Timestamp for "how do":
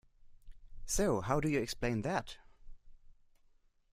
1.21-1.47